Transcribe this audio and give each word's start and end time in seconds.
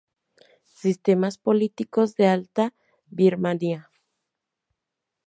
Sistemas 0.83 1.37
políticos 1.37 2.15
de 2.15 2.25
Alta 2.25 2.73
Birmania 3.11 3.91